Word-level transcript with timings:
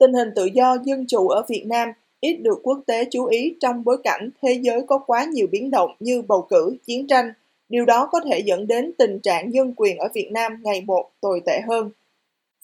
Tình 0.00 0.12
hình 0.12 0.28
tự 0.36 0.44
do 0.44 0.76
dân 0.84 1.04
chủ 1.08 1.28
ở 1.28 1.42
Việt 1.48 1.64
Nam 1.66 1.92
ít 2.20 2.32
được 2.32 2.60
quốc 2.62 2.80
tế 2.86 3.04
chú 3.10 3.24
ý 3.26 3.54
trong 3.60 3.84
bối 3.84 3.96
cảnh 4.04 4.30
thế 4.42 4.52
giới 4.62 4.82
có 4.86 4.98
quá 4.98 5.24
nhiều 5.24 5.46
biến 5.50 5.70
động 5.70 5.90
như 6.00 6.22
bầu 6.22 6.46
cử, 6.50 6.76
chiến 6.86 7.06
tranh. 7.06 7.32
Điều 7.68 7.84
đó 7.84 8.08
có 8.12 8.20
thể 8.30 8.38
dẫn 8.38 8.66
đến 8.66 8.92
tình 8.98 9.18
trạng 9.20 9.50
nhân 9.50 9.74
quyền 9.76 9.98
ở 9.98 10.08
Việt 10.14 10.28
Nam 10.32 10.60
ngày 10.62 10.80
một 10.86 11.10
tồi 11.20 11.42
tệ 11.46 11.60
hơn. 11.68 11.90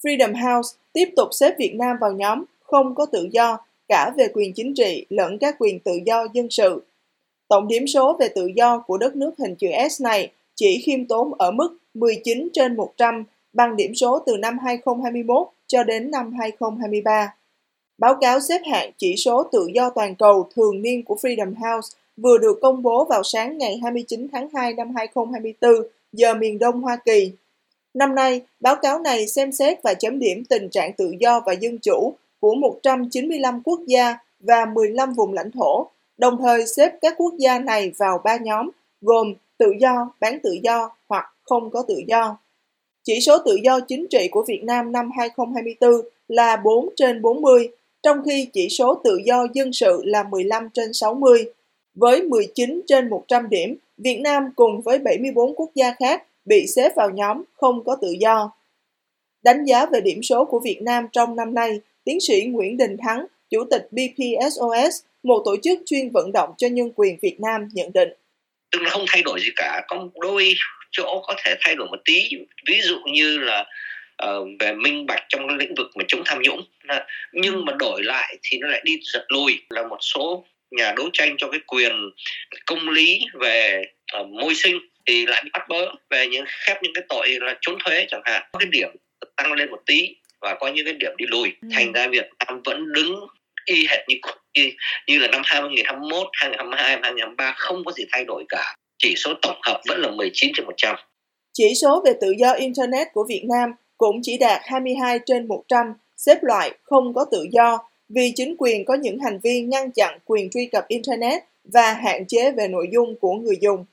Freedom 0.03 0.33
House 0.35 0.77
tiếp 0.93 1.09
tục 1.17 1.29
xếp 1.33 1.55
Việt 1.59 1.75
Nam 1.75 1.97
vào 2.01 2.13
nhóm 2.13 2.45
không 2.63 2.95
có 2.95 3.07
tự 3.07 3.29
do 3.31 3.59
cả 3.89 4.13
về 4.17 4.29
quyền 4.35 4.53
chính 4.53 4.75
trị 4.75 5.07
lẫn 5.09 5.39
các 5.39 5.57
quyền 5.59 5.81
tự 5.81 5.93
do 6.07 6.27
dân 6.33 6.51
sự. 6.51 6.83
Tổng 7.49 7.69
điểm 7.69 7.87
số 7.87 8.17
về 8.21 8.29
tự 8.29 8.51
do 8.57 8.79
của 8.79 8.99
đất 8.99 9.17
nước 9.17 9.35
hình 9.39 9.55
chữ 9.57 9.69
S 9.91 10.03
này 10.03 10.33
chỉ 10.55 10.83
khiêm 10.85 11.05
tốn 11.05 11.35
ở 11.35 11.51
mức 11.51 11.77
19 11.95 12.49
trên 12.53 12.77
100 12.77 13.25
bằng 13.53 13.77
điểm 13.77 13.95
số 13.95 14.19
từ 14.27 14.37
năm 14.37 14.59
2021 14.59 15.49
cho 15.67 15.85
đến 15.85 16.11
năm 16.11 16.33
2023. 16.39 17.35
Báo 17.99 18.15
cáo 18.21 18.41
xếp 18.41 18.61
hạng 18.71 18.91
chỉ 18.99 19.17
số 19.17 19.43
tự 19.53 19.67
do 19.75 19.91
toàn 19.91 20.15
cầu 20.15 20.49
thường 20.57 20.83
niên 20.83 21.03
của 21.03 21.17
Freedom 21.23 21.55
House 21.55 21.97
vừa 22.17 22.39
được 22.39 22.59
công 22.63 22.83
bố 22.83 23.05
vào 23.05 23.23
sáng 23.23 23.59
ngày 23.59 23.81
29 23.83 24.29
tháng 24.33 24.49
2 24.55 24.73
năm 24.73 24.95
2024 24.97 25.73
giờ 26.13 26.35
miền 26.35 26.59
Đông 26.59 26.81
Hoa 26.81 26.97
Kỳ. 26.97 27.33
Năm 27.95 28.15
nay, 28.15 28.41
báo 28.61 28.77
cáo 28.77 28.99
này 28.99 29.27
xem 29.27 29.53
xét 29.53 29.83
và 29.83 29.95
chấm 29.95 30.19
điểm 30.19 30.45
tình 30.45 30.69
trạng 30.69 30.93
tự 30.93 31.15
do 31.21 31.41
và 31.47 31.53
dân 31.53 31.79
chủ 31.79 32.15
của 32.41 32.55
195 32.55 33.63
quốc 33.65 33.81
gia 33.87 34.19
và 34.41 34.65
15 34.65 35.13
vùng 35.13 35.33
lãnh 35.33 35.51
thổ, 35.51 35.87
đồng 36.19 36.39
thời 36.39 36.67
xếp 36.67 36.93
các 37.01 37.15
quốc 37.17 37.35
gia 37.39 37.59
này 37.59 37.93
vào 37.97 38.21
ba 38.25 38.37
nhóm 38.37 38.71
gồm 39.01 39.35
tự 39.59 39.67
do, 39.81 40.11
bán 40.21 40.39
tự 40.43 40.57
do 40.63 40.91
hoặc 41.09 41.35
không 41.43 41.71
có 41.71 41.83
tự 41.89 42.03
do. 42.07 42.39
Chỉ 43.07 43.21
số 43.21 43.39
tự 43.39 43.59
do 43.63 43.81
chính 43.81 44.07
trị 44.11 44.29
của 44.31 44.45
Việt 44.49 44.61
Nam 44.65 44.93
năm 44.93 45.11
2024 45.19 45.91
là 46.29 46.57
4 46.57 46.89
trên 46.97 47.23
40, 47.23 47.69
trong 48.03 48.19
khi 48.25 48.49
chỉ 48.53 48.69
số 48.69 49.01
tự 49.05 49.21
do 49.25 49.47
dân 49.55 49.73
sự 49.73 50.03
là 50.05 50.25
15 50.31 50.69
trên 50.75 50.93
60. 50.93 51.45
Với 51.95 52.23
19 52.23 52.83
trên 52.87 53.11
100 53.11 53.49
điểm, 53.51 53.77
Việt 53.99 54.21
Nam 54.21 54.43
cùng 54.57 54.81
với 54.81 54.99
74 54.99 55.55
quốc 55.55 55.71
gia 55.75 55.95
khác 55.99 56.23
bị 56.45 56.67
xếp 56.67 56.93
vào 56.97 57.11
nhóm 57.11 57.43
không 57.55 57.85
có 57.85 57.97
tự 58.03 58.15
do. 58.21 58.53
Đánh 59.43 59.65
giá 59.65 59.87
về 59.87 60.01
điểm 60.01 60.23
số 60.23 60.45
của 60.45 60.61
Việt 60.61 60.83
Nam 60.83 61.07
trong 61.13 61.37
năm 61.37 61.55
nay, 61.55 61.81
tiến 62.05 62.21
sĩ 62.21 62.45
Nguyễn 62.45 62.77
Đình 62.77 62.97
Thắng, 62.97 63.27
Chủ 63.51 63.65
tịch 63.71 63.89
BPSOS, 63.91 65.03
một 65.23 65.43
tổ 65.45 65.57
chức 65.63 65.79
chuyên 65.87 66.11
vận 66.11 66.33
động 66.33 66.51
cho 66.59 66.69
nhân 66.69 66.91
quyền 66.97 67.17
Việt 67.23 67.41
Nam 67.41 67.69
nhận 67.73 67.93
định. 67.93 68.09
Tức 68.73 68.79
là 68.83 68.91
không 68.91 69.05
thay 69.09 69.23
đổi 69.23 69.41
gì 69.41 69.51
cả, 69.57 69.83
có 69.89 70.09
đôi 70.21 70.55
chỗ 70.97 71.23
có 71.27 71.35
thể 71.45 71.55
thay 71.61 71.75
đổi 71.75 71.87
một 71.87 72.01
tí, 72.05 72.29
ví 72.67 72.81
dụ 72.81 73.01
như 73.13 73.39
là 73.39 73.65
uh, 74.25 74.49
về 74.61 74.73
minh 74.73 75.07
bạch 75.07 75.23
trong 75.29 75.49
lĩnh 75.49 75.75
vực 75.75 75.91
mà 75.97 76.05
chống 76.09 76.23
tham 76.25 76.43
nhũng. 76.43 76.65
Nhưng 77.33 77.65
mà 77.65 77.73
đổi 77.79 78.03
lại 78.05 78.37
thì 78.43 78.59
nó 78.59 78.69
lại 78.69 78.81
đi 78.85 78.99
giật 79.13 79.25
lùi. 79.29 79.61
Là 79.71 79.83
một 79.83 79.99
số 80.01 80.47
nhà 80.71 80.93
đấu 80.97 81.11
tranh 81.13 81.37
cho 81.39 81.49
cái 81.51 81.61
quyền 81.67 82.11
công 82.67 82.89
lý 82.89 83.21
về 83.35 83.83
uh, 84.21 84.29
môi 84.29 84.55
sinh 84.55 84.79
thì 85.07 85.27
lại 85.27 85.43
bị 85.45 85.51
bắt 85.53 85.69
bớ 85.69 85.93
về 86.11 86.27
những 86.27 86.45
khép 86.49 86.83
những 86.83 86.93
cái 86.95 87.05
tội 87.09 87.29
là 87.41 87.57
trốn 87.61 87.79
thuế 87.85 88.07
chẳng 88.09 88.23
hạn. 88.25 88.43
Có 88.53 88.59
cái 88.59 88.69
điểm 88.73 88.89
tăng 89.37 89.53
lên 89.53 89.71
một 89.71 89.81
tí 89.87 90.17
và 90.41 90.55
có 90.55 90.69
những 90.69 90.85
cái 90.85 90.95
điểm 90.95 91.13
đi 91.17 91.25
lùi. 91.29 91.53
Ừ. 91.63 91.69
thành 91.75 91.93
ra 91.93 92.07
Việt 92.07 92.29
Nam 92.47 92.63
vẫn 92.65 92.93
đứng 92.93 93.27
y 93.65 93.87
hệt 93.87 94.09
như 94.09 94.17
như, 94.55 94.71
như 95.07 95.19
là 95.19 95.29
năm 95.29 95.43
2021, 95.45 96.29
2022, 96.33 96.91
2023 96.91 97.53
không 97.57 97.85
có 97.85 97.93
gì 97.93 98.05
thay 98.13 98.25
đổi 98.25 98.45
cả. 98.49 98.77
Chỉ 98.99 99.15
số 99.17 99.35
tổng 99.43 99.59
hợp 99.63 99.81
vẫn 99.89 100.01
là 100.01 100.11
19 100.11 100.51
trên 100.55 100.67
100. 100.67 100.97
Chỉ 101.53 101.75
số 101.75 102.03
về 102.07 102.13
tự 102.21 102.31
do 102.39 102.53
Internet 102.53 103.13
của 103.13 103.25
Việt 103.29 103.45
Nam 103.49 103.71
cũng 103.97 104.21
chỉ 104.23 104.39
đạt 104.39 104.61
22 104.65 105.19
trên 105.27 105.49
100, 105.49 105.95
xếp 106.17 106.39
loại 106.43 106.73
không 106.83 107.15
có 107.15 107.25
tự 107.33 107.47
do 107.51 107.79
vì 108.09 108.33
chính 108.35 108.55
quyền 108.59 108.85
có 108.85 108.95
những 108.95 109.19
hành 109.19 109.39
vi 109.43 109.61
ngăn 109.61 109.91
chặn 109.93 110.19
quyền 110.25 110.51
truy 110.51 110.67
cập 110.67 110.89
Internet 110.89 111.43
và 111.65 111.93
hạn 111.93 112.25
chế 112.29 112.51
về 112.51 112.69
nội 112.69 112.89
dung 112.93 113.15
của 113.21 113.35
người 113.35 113.57
dùng. 113.61 113.85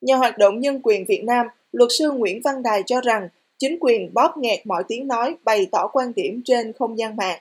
Nhà 0.00 0.16
hoạt 0.16 0.38
động 0.38 0.60
nhân 0.60 0.80
quyền 0.82 1.04
Việt 1.04 1.24
Nam, 1.24 1.46
luật 1.72 1.90
sư 1.98 2.10
Nguyễn 2.10 2.40
Văn 2.44 2.62
Đài 2.62 2.82
cho 2.86 3.00
rằng 3.00 3.28
chính 3.58 3.76
quyền 3.80 4.14
bóp 4.14 4.34
nghẹt 4.36 4.66
mọi 4.66 4.82
tiếng 4.88 5.08
nói 5.08 5.34
bày 5.44 5.66
tỏ 5.72 5.88
quan 5.92 6.12
điểm 6.16 6.42
trên 6.44 6.72
không 6.72 6.98
gian 6.98 7.16
mạng. 7.16 7.38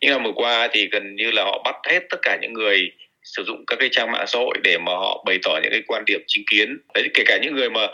Những 0.00 0.10
năm 0.10 0.22
vừa 0.24 0.32
qua 0.34 0.68
thì 0.72 0.88
gần 0.92 1.16
như 1.16 1.30
là 1.30 1.44
họ 1.44 1.62
bắt 1.64 1.74
hết 1.90 2.00
tất 2.10 2.16
cả 2.22 2.38
những 2.42 2.52
người 2.52 2.78
sử 3.24 3.44
dụng 3.46 3.64
các 3.66 3.76
cái 3.80 3.88
trang 3.92 4.12
mạng 4.12 4.24
xã 4.28 4.38
hội 4.38 4.54
để 4.64 4.78
mà 4.78 4.92
họ 4.92 5.22
bày 5.26 5.38
tỏ 5.42 5.58
những 5.62 5.70
cái 5.70 5.82
quan 5.86 6.04
điểm 6.06 6.20
chính 6.26 6.44
kiến. 6.50 6.78
Đấy 6.94 7.08
kể 7.14 7.22
cả 7.26 7.38
những 7.42 7.54
người 7.54 7.70
mà 7.70 7.86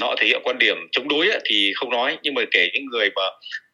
họ 0.00 0.14
thể 0.18 0.26
hiện 0.26 0.40
quan 0.44 0.58
điểm 0.58 0.76
chống 0.92 1.08
đối 1.08 1.28
ấy, 1.28 1.40
thì 1.44 1.72
không 1.76 1.90
nói 1.90 2.18
nhưng 2.22 2.34
mà 2.34 2.42
kể 2.50 2.68
những 2.74 2.84
người 2.92 3.10
mà 3.16 3.22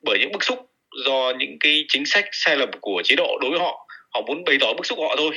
bởi 0.03 0.19
những 0.21 0.33
bức 0.33 0.45
xúc 0.45 0.59
do 1.07 1.33
những 1.39 1.57
cái 1.61 1.85
chính 1.89 2.07
sách 2.07 2.25
sai 2.33 2.57
lầm 2.57 2.71
của 2.81 3.03
chế 3.05 3.17
độ 3.17 3.39
đối 3.41 3.51
với 3.51 3.61
họ 3.61 3.87
họ 4.15 4.21
muốn 4.21 4.45
bày 4.45 4.57
tỏ 4.61 4.75
bức 4.77 4.87
xúc 4.87 4.99
của 4.99 5.09
họ 5.09 5.17
thôi 5.19 5.31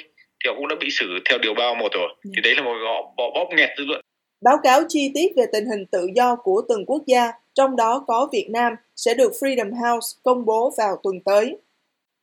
thì 0.43 0.47
họ 0.47 0.55
cũng 0.55 0.67
đã 0.67 0.75
bị 0.79 0.87
xử 0.91 1.05
theo 1.29 1.39
điều 1.39 1.53
ba 1.53 1.73
một 1.73 1.93
rồi. 1.93 2.09
Thì 2.35 2.41
đấy 2.41 2.55
là 2.55 2.61
một 2.63 2.75
họ 3.17 3.29
bóp 3.35 3.49
nghẹt 3.57 3.69
dư 3.77 3.85
luận. 3.85 4.01
Báo 4.43 4.57
cáo 4.63 4.81
chi 4.89 5.11
tiết 5.13 5.27
về 5.37 5.43
tình 5.53 5.65
hình 5.65 5.85
tự 5.91 6.07
do 6.15 6.35
của 6.35 6.61
từng 6.69 6.85
quốc 6.85 7.03
gia, 7.07 7.31
trong 7.53 7.75
đó 7.75 8.03
có 8.07 8.29
Việt 8.33 8.47
Nam, 8.49 8.73
sẽ 8.95 9.13
được 9.13 9.31
Freedom 9.41 9.71
House 9.71 10.07
công 10.23 10.45
bố 10.45 10.71
vào 10.77 10.95
tuần 11.03 11.15
tới. 11.25 11.55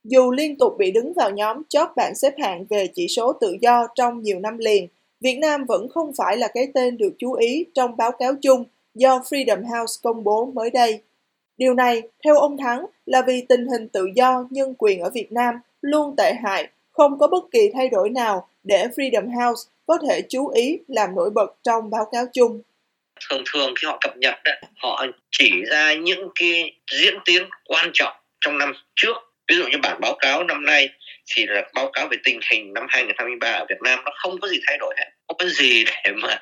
Dù 0.03 0.31
liên 0.31 0.57
tục 0.57 0.75
bị 0.77 0.91
đứng 0.91 1.13
vào 1.13 1.29
nhóm 1.29 1.61
chót 1.69 1.89
bảng 1.95 2.15
xếp 2.15 2.33
hạng 2.37 2.65
về 2.69 2.87
chỉ 2.93 3.07
số 3.07 3.33
tự 3.41 3.57
do 3.61 3.87
trong 3.95 4.21
nhiều 4.21 4.39
năm 4.39 4.57
liền, 4.57 4.87
Việt 5.21 5.35
Nam 5.35 5.65
vẫn 5.65 5.89
không 5.89 6.11
phải 6.17 6.37
là 6.37 6.47
cái 6.53 6.67
tên 6.73 6.97
được 6.97 7.13
chú 7.17 7.33
ý 7.33 7.65
trong 7.73 7.97
báo 7.97 8.11
cáo 8.11 8.33
chung 8.41 8.63
do 8.93 9.17
Freedom 9.17 9.61
House 9.63 9.99
công 10.03 10.23
bố 10.23 10.45
mới 10.45 10.69
đây. 10.69 11.01
Điều 11.57 11.73
này, 11.73 12.01
theo 12.23 12.37
ông 12.39 12.57
Thắng, 12.57 12.85
là 13.05 13.21
vì 13.27 13.45
tình 13.49 13.67
hình 13.67 13.87
tự 13.89 14.07
do 14.15 14.47
nhân 14.49 14.73
quyền 14.77 14.99
ở 14.99 15.09
Việt 15.13 15.31
Nam 15.31 15.55
luôn 15.81 16.15
tệ 16.17 16.33
hại, 16.43 16.67
không 16.91 17.19
có 17.19 17.27
bất 17.27 17.43
kỳ 17.51 17.71
thay 17.73 17.89
đổi 17.89 18.09
nào 18.09 18.47
để 18.63 18.87
Freedom 18.95 19.25
House 19.25 19.69
có 19.85 19.97
thể 20.07 20.21
chú 20.29 20.47
ý 20.47 20.79
làm 20.87 21.15
nổi 21.15 21.29
bật 21.29 21.55
trong 21.63 21.89
báo 21.89 22.05
cáo 22.11 22.25
chung. 22.33 22.61
Thường 23.29 23.43
thường 23.53 23.73
khi 23.81 23.87
họ 23.87 23.97
cập 24.01 24.17
nhật, 24.17 24.35
họ 24.75 25.05
chỉ 25.31 25.51
ra 25.71 25.93
những 25.93 26.29
cái 26.35 26.75
diễn 26.91 27.13
tiến 27.25 27.43
quan 27.65 27.89
trọng 27.93 28.13
trong 28.41 28.57
năm 28.57 28.73
trước 28.95 29.30
ví 29.51 29.57
dụ 29.57 29.67
như 29.67 29.77
bản 29.83 29.97
báo 30.01 30.15
cáo 30.19 30.43
năm 30.43 30.65
nay 30.65 30.89
thì 31.35 31.45
là 31.45 31.63
báo 31.73 31.91
cáo 31.93 32.07
về 32.07 32.17
tình 32.23 32.39
hình 32.51 32.73
năm 32.73 32.85
2023 32.89 33.47
ở 33.51 33.65
Việt 33.69 33.81
Nam 33.83 33.99
nó 34.05 34.11
không 34.15 34.39
có 34.41 34.47
gì 34.47 34.59
thay 34.67 34.77
đổi 34.77 34.93
hết 34.97 35.05
không 35.27 35.37
có 35.37 35.45
gì 35.45 35.83
để 36.03 36.11
mà 36.11 36.33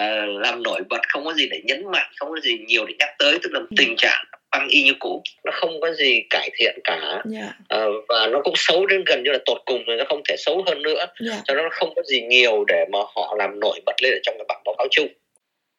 uh, 0.00 0.42
làm 0.42 0.62
nổi 0.62 0.80
bật 0.88 1.00
không 1.08 1.24
có 1.24 1.34
gì 1.34 1.48
để 1.50 1.60
nhấn 1.64 1.90
mạnh 1.90 2.10
không 2.16 2.30
có 2.30 2.40
gì 2.40 2.58
nhiều 2.66 2.86
để 2.86 2.94
nhắc 2.98 3.08
tới 3.18 3.38
tức 3.42 3.52
là 3.52 3.60
ừ. 3.60 3.66
tình 3.76 3.94
trạng 3.96 4.24
băng 4.50 4.68
y 4.68 4.82
như 4.82 4.92
cũ 4.98 5.22
nó 5.44 5.52
không 5.54 5.80
có 5.80 5.92
gì 5.92 6.22
cải 6.30 6.50
thiện 6.58 6.78
cả 6.84 7.22
yeah. 7.34 7.54
Uh, 7.74 8.04
và 8.08 8.26
nó 8.26 8.40
cũng 8.44 8.54
xấu 8.56 8.86
đến 8.86 9.04
gần 9.06 9.22
như 9.22 9.30
là 9.30 9.38
tột 9.46 9.58
cùng 9.66 9.84
rồi 9.84 9.96
nó 9.96 10.04
không 10.08 10.22
thể 10.28 10.34
xấu 10.38 10.62
hơn 10.66 10.82
nữa 10.82 10.98
yeah. 10.98 11.10
Dạ. 11.20 11.42
cho 11.44 11.54
nó 11.54 11.68
không 11.72 11.92
có 11.96 12.02
gì 12.02 12.22
nhiều 12.22 12.64
để 12.68 12.84
mà 12.92 12.98
họ 13.14 13.34
làm 13.38 13.60
nổi 13.60 13.80
bật 13.86 14.02
lên 14.02 14.12
ở 14.12 14.18
trong 14.22 14.34
cái 14.38 14.44
bản 14.48 14.60
báo 14.64 14.74
cáo 14.78 14.86
chung 14.90 15.08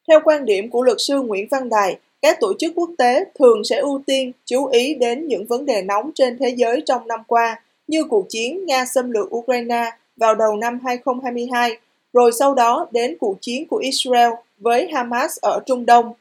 theo 0.07 0.19
quan 0.23 0.45
điểm 0.45 0.69
của 0.69 0.83
luật 0.83 0.97
sư 0.99 1.21
Nguyễn 1.21 1.47
Văn 1.51 1.69
Đài, 1.69 1.95
các 2.25 2.37
tổ 2.39 2.53
chức 2.59 2.71
quốc 2.75 2.89
tế 2.97 3.25
thường 3.39 3.63
sẽ 3.63 3.77
ưu 3.77 4.01
tiên 4.07 4.31
chú 4.45 4.65
ý 4.65 4.95
đến 4.95 5.27
những 5.27 5.45
vấn 5.45 5.65
đề 5.65 5.81
nóng 5.81 6.11
trên 6.15 6.37
thế 6.37 6.49
giới 6.49 6.81
trong 6.85 7.07
năm 7.07 7.19
qua, 7.27 7.61
như 7.87 8.03
cuộc 8.03 8.25
chiến 8.29 8.65
Nga 8.65 8.85
xâm 8.85 9.11
lược 9.11 9.35
Ukraine 9.35 9.91
vào 10.17 10.35
đầu 10.35 10.55
năm 10.55 10.79
2022, 10.85 11.77
rồi 12.13 12.31
sau 12.31 12.53
đó 12.53 12.87
đến 12.91 13.17
cuộc 13.19 13.37
chiến 13.41 13.67
của 13.67 13.77
Israel 13.77 14.29
với 14.57 14.87
Hamas 14.93 15.39
ở 15.41 15.59
Trung 15.65 15.85
Đông. 15.85 16.13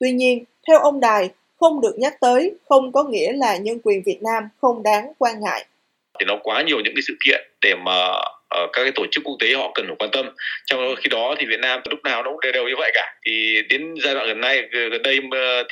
Tuy 0.00 0.12
nhiên, 0.12 0.44
theo 0.68 0.78
ông 0.78 1.00
Đài, 1.00 1.30
không 1.60 1.80
được 1.80 1.98
nhắc 1.98 2.20
tới 2.20 2.52
không 2.68 2.92
có 2.92 3.02
nghĩa 3.02 3.32
là 3.32 3.56
nhân 3.56 3.78
quyền 3.84 4.02
Việt 4.02 4.22
Nam 4.22 4.48
không 4.60 4.82
đáng 4.82 5.12
quan 5.18 5.40
ngại. 5.40 5.66
Thì 6.20 6.24
nó 6.26 6.38
quá 6.42 6.62
nhiều 6.66 6.76
những 6.84 6.94
cái 6.96 7.02
sự 7.06 7.14
kiện 7.24 7.40
để 7.60 7.74
mà 7.84 8.08
uh, 8.64 8.70
các 8.72 8.82
cái 8.82 8.92
tổ 8.94 9.06
chức 9.10 9.24
quốc 9.24 9.36
tế 9.40 9.54
họ 9.54 9.72
cần 9.74 9.86
phải 9.88 9.96
quan 9.98 10.10
tâm. 10.10 10.34
Trong 10.64 10.94
khi 10.98 11.08
đó 11.08 11.34
thì 11.38 11.46
Việt 11.46 11.60
Nam 11.60 11.80
lúc 11.90 12.00
nào 12.04 12.22
nó 12.22 12.30
cũng 12.30 12.40
đều 12.40 12.52
đều 12.52 12.68
như 12.68 12.74
vậy 12.78 12.90
cả. 12.94 13.14
Thì 13.26 13.62
đến 13.70 13.94
giai 14.04 14.14
đoạn 14.14 14.26
gần 14.26 14.40
nay 14.40 14.62
gần 14.72 15.02
đây 15.02 15.20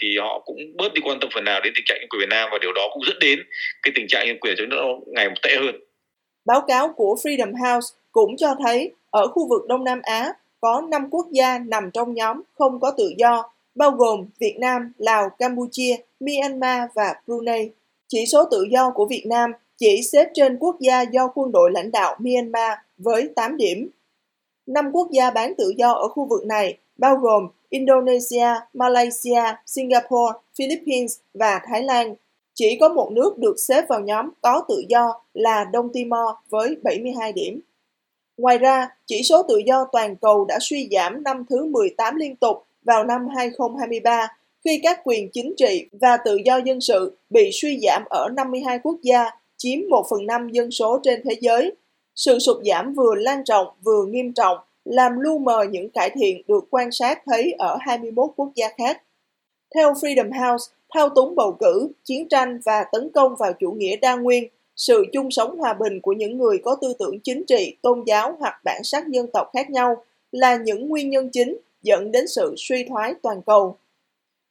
thì 0.00 0.18
họ 0.18 0.42
cũng 0.44 0.56
bớt 0.76 0.94
đi 0.94 1.00
quan 1.04 1.20
tâm 1.20 1.30
phần 1.34 1.44
nào 1.44 1.60
đến 1.60 1.72
tình 1.76 1.84
trạng 1.86 1.98
nhân 2.00 2.08
quyền 2.08 2.20
Việt 2.20 2.28
Nam 2.30 2.48
và 2.52 2.58
điều 2.58 2.72
đó 2.72 2.88
cũng 2.92 3.02
dẫn 3.06 3.18
đến 3.20 3.38
cái 3.82 3.92
tình 3.94 4.06
trạng 4.08 4.26
nhân 4.26 4.38
quyền 4.40 4.54
cho 4.58 4.64
nó 4.66 4.82
ngày 5.06 5.28
một 5.28 5.42
tệ 5.42 5.56
hơn. 5.56 5.80
Báo 6.44 6.64
cáo 6.68 6.92
của 6.96 7.16
Freedom 7.22 7.52
House 7.52 7.88
cũng 8.12 8.36
cho 8.36 8.54
thấy 8.64 8.92
ở 9.10 9.26
khu 9.26 9.48
vực 9.48 9.62
Đông 9.68 9.84
Nam 9.84 10.00
Á 10.02 10.32
có 10.60 10.82
5 10.90 11.08
quốc 11.10 11.26
gia 11.32 11.58
nằm 11.58 11.90
trong 11.90 12.14
nhóm 12.14 12.42
không 12.58 12.80
có 12.80 12.92
tự 12.98 13.12
do, 13.16 13.52
bao 13.74 13.90
gồm 13.90 14.26
Việt 14.40 14.56
Nam, 14.60 14.92
Lào, 14.98 15.28
Campuchia, 15.38 15.96
Myanmar 16.20 16.90
và 16.94 17.14
Brunei. 17.26 17.70
Chỉ 18.08 18.26
số 18.26 18.44
tự 18.50 18.66
do 18.70 18.90
của 18.94 19.06
Việt 19.06 19.24
Nam 19.26 19.52
chỉ 19.80 20.02
xếp 20.12 20.28
trên 20.34 20.56
quốc 20.58 20.76
gia 20.80 21.02
do 21.02 21.32
quân 21.34 21.52
đội 21.52 21.70
lãnh 21.70 21.90
đạo 21.90 22.16
Myanmar 22.18 22.78
với 22.98 23.28
8 23.36 23.56
điểm. 23.56 23.90
Năm 24.66 24.90
quốc 24.92 25.08
gia 25.10 25.30
bán 25.30 25.54
tự 25.58 25.72
do 25.76 25.92
ở 25.92 26.08
khu 26.08 26.24
vực 26.24 26.46
này 26.46 26.78
bao 26.96 27.16
gồm 27.16 27.48
Indonesia, 27.68 28.46
Malaysia, 28.74 29.42
Singapore, 29.66 30.38
Philippines 30.58 31.18
và 31.34 31.60
Thái 31.66 31.82
Lan. 31.82 32.14
Chỉ 32.54 32.76
có 32.80 32.88
một 32.88 33.12
nước 33.12 33.38
được 33.38 33.54
xếp 33.58 33.84
vào 33.88 34.00
nhóm 34.00 34.30
có 34.40 34.64
tự 34.68 34.84
do 34.88 35.20
là 35.34 35.64
Đông 35.72 35.88
Timor 35.92 36.34
với 36.50 36.76
72 36.82 37.32
điểm. 37.32 37.60
Ngoài 38.36 38.58
ra, 38.58 38.88
chỉ 39.06 39.22
số 39.22 39.42
tự 39.42 39.58
do 39.66 39.86
toàn 39.92 40.16
cầu 40.16 40.44
đã 40.44 40.58
suy 40.60 40.88
giảm 40.90 41.22
năm 41.22 41.44
thứ 41.50 41.64
18 41.64 42.16
liên 42.16 42.36
tục 42.36 42.66
vào 42.82 43.04
năm 43.04 43.28
2023 43.36 44.28
khi 44.64 44.80
các 44.82 45.00
quyền 45.04 45.30
chính 45.30 45.54
trị 45.56 45.88
và 45.92 46.16
tự 46.24 46.36
do 46.44 46.56
dân 46.56 46.80
sự 46.80 47.16
bị 47.30 47.50
suy 47.52 47.80
giảm 47.82 48.04
ở 48.10 48.28
52 48.36 48.78
quốc 48.78 48.96
gia 49.02 49.30
chiếm 49.62 49.78
1 49.90 50.06
phần 50.10 50.26
5 50.26 50.48
dân 50.48 50.70
số 50.70 51.00
trên 51.02 51.20
thế 51.24 51.36
giới. 51.40 51.72
Sự 52.14 52.38
sụt 52.38 52.56
giảm 52.64 52.94
vừa 52.94 53.14
lan 53.14 53.42
rộng 53.44 53.66
vừa 53.84 54.04
nghiêm 54.04 54.32
trọng 54.32 54.58
làm 54.84 55.20
lu 55.20 55.38
mờ 55.38 55.64
những 55.70 55.90
cải 55.90 56.10
thiện 56.10 56.42
được 56.48 56.64
quan 56.70 56.92
sát 56.92 57.22
thấy 57.26 57.52
ở 57.58 57.76
21 57.80 58.30
quốc 58.36 58.50
gia 58.54 58.68
khác. 58.78 59.02
Theo 59.74 59.92
Freedom 59.92 60.30
House, 60.32 60.72
thao 60.94 61.08
túng 61.08 61.34
bầu 61.34 61.56
cử, 61.60 61.88
chiến 62.04 62.28
tranh 62.28 62.60
và 62.64 62.84
tấn 62.92 63.10
công 63.14 63.36
vào 63.38 63.52
chủ 63.60 63.70
nghĩa 63.70 63.96
đa 63.96 64.16
nguyên, 64.16 64.48
sự 64.76 65.04
chung 65.12 65.30
sống 65.30 65.58
hòa 65.58 65.74
bình 65.74 66.00
của 66.00 66.12
những 66.12 66.38
người 66.38 66.58
có 66.64 66.76
tư 66.80 66.92
tưởng 66.98 67.20
chính 67.20 67.44
trị, 67.46 67.76
tôn 67.82 68.02
giáo 68.06 68.36
hoặc 68.40 68.54
bản 68.64 68.80
sắc 68.84 69.08
dân 69.08 69.26
tộc 69.32 69.50
khác 69.52 69.70
nhau 69.70 70.04
là 70.32 70.56
những 70.56 70.88
nguyên 70.88 71.10
nhân 71.10 71.28
chính 71.32 71.56
dẫn 71.82 72.12
đến 72.12 72.28
sự 72.28 72.54
suy 72.56 72.84
thoái 72.88 73.14
toàn 73.22 73.42
cầu. 73.46 73.76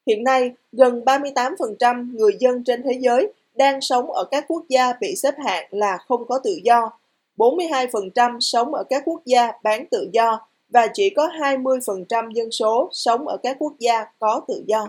Hiện 0.08 0.24
nay, 0.24 0.52
gần 0.72 1.02
38% 1.06 2.16
người 2.16 2.32
dân 2.40 2.64
trên 2.64 2.84
thế 2.84 2.98
giới 3.00 3.34
đang 3.56 3.82
sống 3.82 4.12
ở 4.12 4.24
các 4.32 4.46
quốc 4.48 4.64
gia 4.70 4.94
bị 5.02 5.16
xếp 5.16 5.34
hạng 5.46 5.68
là 5.72 5.98
không 5.98 6.28
có 6.28 6.40
tự 6.44 6.60
do, 6.64 6.92
42% 7.38 8.40
sống 8.40 8.74
ở 8.74 8.84
các 8.90 9.02
quốc 9.06 9.22
gia 9.26 9.52
bán 9.64 9.86
tự 9.92 10.10
do 10.14 10.48
và 10.70 10.88
chỉ 10.94 11.10
có 11.10 11.28
20% 11.28 12.32
dân 12.32 12.52
số 12.52 12.90
sống 12.92 13.28
ở 13.28 13.38
các 13.44 13.56
quốc 13.60 13.74
gia 13.80 14.06
có 14.20 14.42
tự 14.48 14.64
do. 14.68 14.88